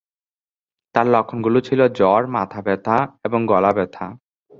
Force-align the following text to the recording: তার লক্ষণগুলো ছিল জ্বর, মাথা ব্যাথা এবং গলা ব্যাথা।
তার 0.95 1.07
লক্ষণগুলো 1.07 1.59
ছিল 1.61 1.79
জ্বর, 1.97 2.21
মাথা 2.27 2.59
ব্যাথা 2.61 2.97
এবং 3.23 3.39
গলা 3.45 3.71
ব্যাথা। 3.71 4.05